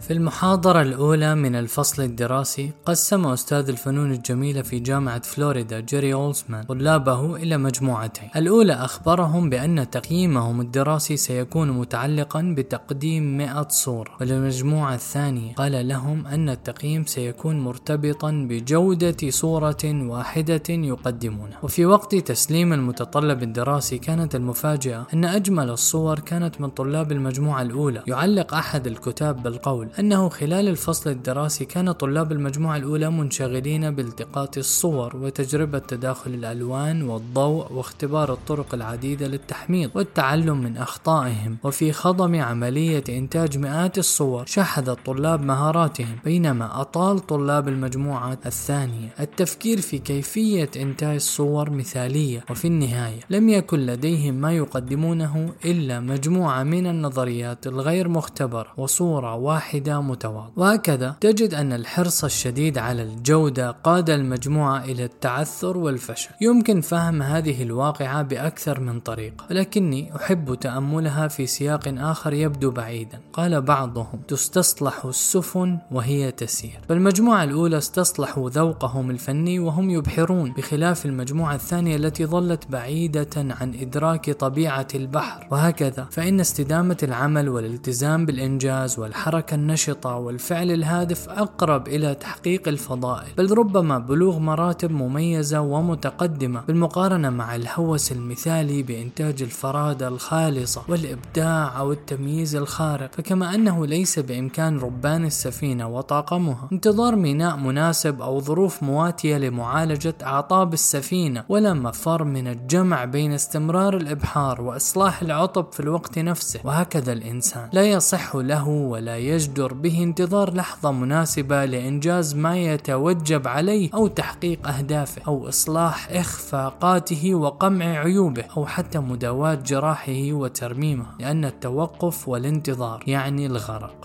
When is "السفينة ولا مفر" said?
110.72-112.24